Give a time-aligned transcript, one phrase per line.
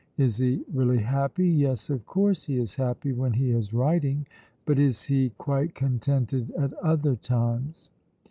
[0.17, 1.47] "Is he really happy?
[1.47, 4.25] Yes, of course he is happy when he is writing;
[4.65, 7.91] but is he quite contented at other times?